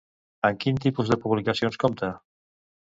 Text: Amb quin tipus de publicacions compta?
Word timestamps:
Amb 0.49 0.61
quin 0.63 0.81
tipus 0.85 1.13
de 1.13 1.21
publicacions 1.27 1.81
compta? 1.87 2.13